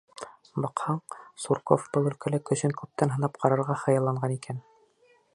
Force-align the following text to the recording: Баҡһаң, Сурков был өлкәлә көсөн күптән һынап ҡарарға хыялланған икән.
Баҡһаң, 0.63 1.01
Сурков 1.43 1.83
был 1.97 2.09
өлкәлә 2.11 2.39
көсөн 2.51 2.73
күптән 2.81 3.13
һынап 3.17 3.37
ҡарарға 3.43 3.77
хыялланған 3.83 4.35
икән. 4.37 4.63